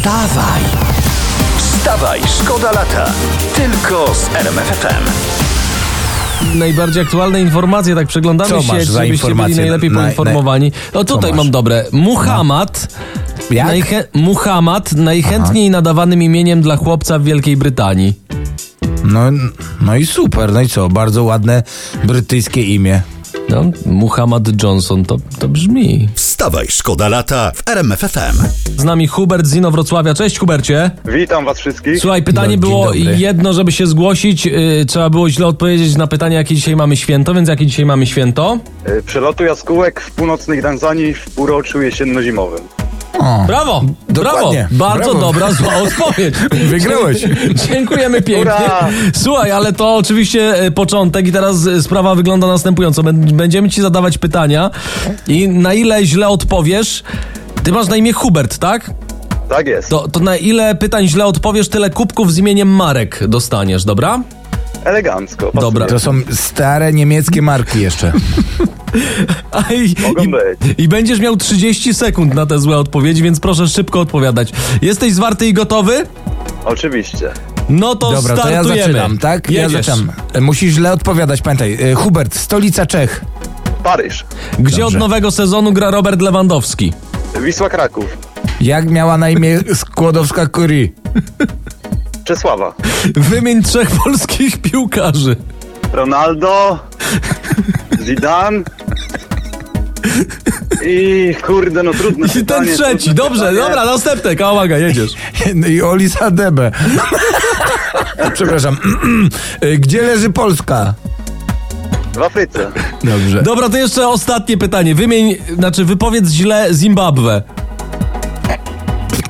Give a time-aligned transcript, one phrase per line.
[0.00, 0.62] Wstawaj!
[1.56, 3.12] Wstawaj, szkoda lata.
[3.54, 5.04] Tylko z RMFFM.
[6.58, 9.56] Najbardziej aktualne informacje, tak przeglądamy Co sieć, masz za żebyście byli informacje?
[9.56, 10.72] najlepiej Naj- poinformowani.
[10.94, 11.36] No tutaj masz?
[11.38, 11.84] mam dobre.
[11.92, 12.88] Muhammad.
[13.50, 13.66] Jak?
[13.66, 18.14] Najchę- Muhammad najchętniej nadawanym imieniem dla chłopca w Wielkiej Brytanii.
[19.04, 19.20] No,
[19.80, 20.88] no i super, no i co?
[20.88, 21.62] Bardzo ładne
[22.04, 23.02] brytyjskie imię.
[23.48, 26.08] No, Muhammad Johnson, to, to brzmi.
[26.40, 28.36] Wstawaj, szkoda lata w RMFFM.
[28.76, 30.14] Z nami Hubert z Zino Wrocławia.
[30.14, 30.90] Cześć Hubercie.
[31.04, 31.98] Witam was wszystkich.
[31.98, 33.00] Słuchaj, pytanie No, było dobry.
[33.00, 34.46] jedno, żeby się zgłosić.
[34.46, 38.06] Yy, trzeba było źle odpowiedzieć na pytanie, jakie dzisiaj mamy święto, więc jakie dzisiaj mamy
[38.06, 38.58] święto?
[38.88, 42.60] Y, Przelotu jaskółek w północnej Tanzanii w półroczu jesienno-zimowym.
[43.20, 43.84] O, Brawo!
[44.08, 44.68] Dokładnie.
[44.70, 44.94] Brawo!
[44.94, 45.26] Bardzo Brawo.
[45.32, 46.34] dobra, zła odpowiedź.
[46.68, 47.24] Wygrałeś.
[47.68, 48.42] Dziękujemy pięknie.
[48.42, 48.88] Ura!
[49.14, 53.02] Słuchaj, ale to oczywiście e, początek i teraz e, sprawa wygląda następująco.
[53.02, 54.70] Bę- Będziemy ci zadawać pytania
[55.28, 57.02] i na ile źle odpowiesz,
[57.62, 58.90] ty masz na imię Hubert, tak?
[59.48, 59.88] Tak jest.
[59.88, 64.20] To, to na ile pytań źle odpowiesz, tyle kubków z imieniem Marek dostaniesz, dobra?
[64.84, 65.46] Elegancko.
[65.46, 65.60] pasuje.
[65.60, 65.86] Dobra.
[65.86, 68.12] to są stare niemieckie marki jeszcze.
[69.52, 70.74] A i, Mogą i, być.
[70.78, 74.52] I będziesz miał 30 sekund na te złe odpowiedzi, więc proszę szybko odpowiadać.
[74.82, 76.06] Jesteś zwarty i gotowy?
[76.64, 77.30] Oczywiście.
[77.68, 78.92] No to Dobra, to ja startujemy.
[78.92, 79.50] zaczynam, tak?
[79.50, 79.86] Ja Jedziesz.
[79.86, 80.12] zaczynam.
[80.32, 81.78] E, Musisz źle odpowiadać, pamiętaj.
[81.90, 83.24] E, Hubert, stolica Czech.
[83.84, 84.24] Paryż.
[84.58, 84.86] Gdzie Dobrze.
[84.86, 86.92] od nowego sezonu gra Robert Lewandowski?
[87.42, 88.04] Wisła Kraków.
[88.60, 90.88] Jak miała na imię Skłodowska Curie?
[92.30, 92.74] Czesława.
[93.16, 95.36] Wymień trzech polskich piłkarzy.
[95.92, 96.78] Ronaldo.
[98.04, 98.62] Zidane.
[100.86, 103.04] I kurde, no trudne I ten pytanie, trzeci.
[103.04, 103.58] trudne Dobrze, pytanie.
[103.58, 104.36] dobra, następny.
[104.36, 105.12] Kałaga, jedziesz.
[105.54, 106.70] No i Olisa Debe.
[108.34, 108.76] Przepraszam.
[109.78, 110.94] Gdzie leży Polska?
[112.14, 112.72] W Afryce.
[113.04, 113.42] Dobrze.
[113.42, 114.94] Dobra, to jeszcze ostatnie pytanie.
[114.94, 117.42] Wymień, znaczy wypowiedz źle Zimbabwe.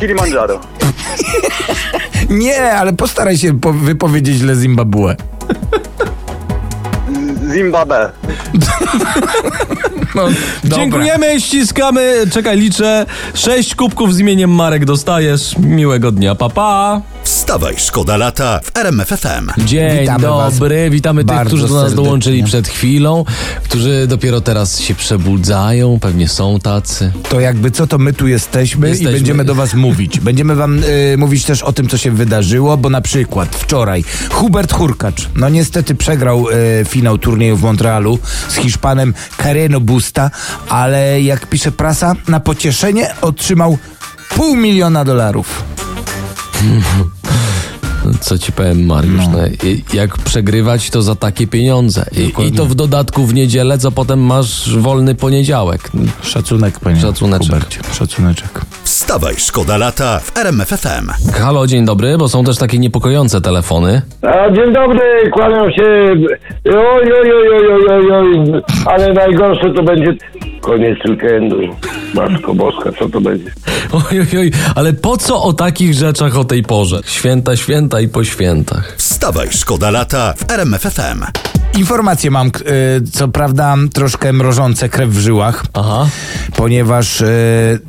[0.00, 0.60] Kilimandżaro.
[2.30, 5.16] Nie, ale postaraj się po- wypowiedzieć źle Zimbabwe.
[7.52, 8.10] Zimbabwe.
[10.14, 10.28] No.
[10.64, 12.14] Dziękujemy, ściskamy.
[12.32, 13.06] Czekaj, liczę.
[13.34, 15.58] Sześć kubków z imieniem Marek dostajesz.
[15.58, 16.54] Miłego dnia, papa.
[16.54, 17.15] Pa.
[17.46, 19.50] Wstawaj, szkoda lata w RMFFM.
[19.64, 22.04] Dzień Witamy was dobry, witamy tych, bardzo którzy do nas serdecznie.
[22.04, 23.24] dołączyli przed chwilą,
[23.64, 27.12] którzy dopiero teraz się przebudzają, pewnie są tacy.
[27.28, 29.12] To jakby co, to my tu jesteśmy, Jesteśmy.
[29.12, 30.20] i będziemy do was mówić.
[30.28, 34.72] Będziemy wam y, mówić też o tym, co się wydarzyło, bo na przykład wczoraj Hubert
[34.72, 38.18] Hurkacz, no niestety przegrał y, finał turnieju w Montrealu
[38.48, 40.30] z Hiszpanem Carreno Busta,
[40.68, 43.78] ale jak pisze prasa, na pocieszenie otrzymał
[44.28, 45.64] pół miliona dolarów.
[48.20, 49.38] Co ci powiem, Mariusz, no.
[49.68, 52.06] i- jak przegrywać to za takie pieniądze.
[52.12, 55.90] I, I to w dodatku w niedzielę, co potem masz wolny poniedziałek.
[56.22, 57.46] Szacunek, panie Szacuneczek.
[57.46, 57.80] Hubercie.
[57.98, 58.65] Szacuneczek.
[59.06, 61.32] Wstawaj, szkoda lata w RMFFM.
[61.32, 64.02] Halo, dzień dobry, bo są też takie niepokojące telefony.
[64.22, 65.84] A, dzień dobry, kłaniam się.
[66.64, 68.62] Oj, oj, oj, oj, oj, oj, oj.
[68.86, 70.14] Ale najgorsze to będzie
[70.60, 71.56] koniec weekendu.
[72.14, 73.50] Matko Boska, co to będzie?
[73.92, 77.00] Oj, oj, oj, ale po co o takich rzeczach o tej porze?
[77.04, 78.94] Święta, święta i po świętach.
[78.96, 81.24] Wstawaj, szkoda lata w RMFFM.
[81.76, 82.50] Informacje mam, y,
[83.12, 86.08] co prawda troszkę mrożące krew w żyłach, Aha.
[86.56, 87.26] ponieważ y,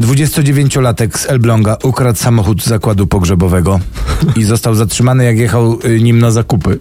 [0.00, 3.80] 29-latek z Elbląga ukradł samochód z zakładu pogrzebowego
[4.36, 6.78] i został zatrzymany, jak jechał y, nim na zakupy.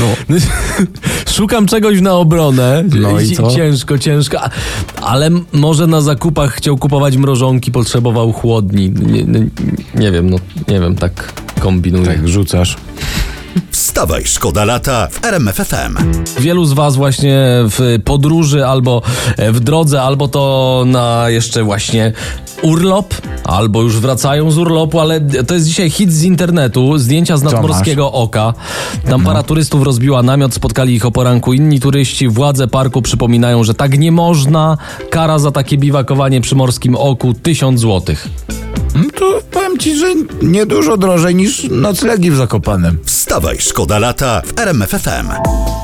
[0.00, 0.06] No.
[1.36, 2.84] Szukam czegoś na obronę.
[3.00, 3.50] No i co?
[3.50, 4.38] Ciężko, ciężko.
[5.02, 8.90] Ale może na zakupach chciał kupować mrożonki, potrzebował chłodni.
[8.90, 9.46] Nie, nie,
[9.94, 10.36] nie wiem, no
[10.68, 12.06] nie wiem, tak kombinuję.
[12.06, 12.76] Tak, rzucasz.
[13.70, 15.96] Wstawaj, szkoda lata w RMFFM.
[16.40, 19.02] Wielu z Was właśnie w podróży albo
[19.38, 22.12] w drodze, albo to na jeszcze właśnie
[22.62, 23.14] urlop,
[23.44, 28.12] albo już wracają z urlopu, ale to jest dzisiaj hit z internetu, zdjęcia z nadmorskiego
[28.12, 28.54] oka.
[29.10, 32.28] Tam para turystów rozbiła namiot, spotkali ich o poranku inni turyści.
[32.28, 34.76] Władze parku przypominają, że tak nie można.
[35.10, 38.28] Kara za takie biwakowanie przy morskim oku 1000 złotych.
[38.94, 40.06] No to powiem ci, że
[40.42, 42.98] niedużo drożej niż noclegi w Zakopanem.
[43.04, 45.28] Wstawaj, szkoda lata w RMFFM.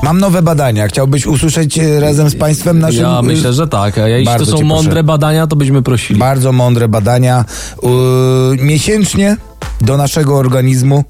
[0.03, 0.87] Mam nowe badania.
[0.87, 3.01] Chciałbyś usłyszeć e, razem z państwem naszym...
[3.01, 3.97] Ja myślę, że tak.
[3.97, 5.03] A jeśli to są mądre proszę.
[5.03, 6.19] badania, to byśmy prosili.
[6.19, 7.45] Bardzo mądre badania.
[7.83, 9.37] Y, miesięcznie
[9.81, 11.03] do naszego organizmu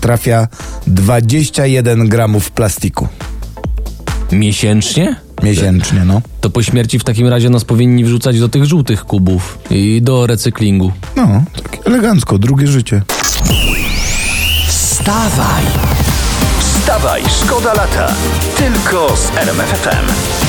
[0.00, 0.48] trafia
[0.86, 3.08] 21 gramów plastiku.
[4.32, 5.16] Miesięcznie?
[5.42, 6.22] Miesięcznie, no.
[6.40, 10.26] To po śmierci w takim razie nas powinni wrzucać do tych żółtich kubów i do
[10.26, 10.92] recyklingu.
[11.16, 13.02] No, tak elegancko, drugie życie.
[14.66, 15.62] Wstawaj!
[16.58, 18.14] Wstawaj, szkoda lata.
[18.56, 20.41] Tylko z RMFFM.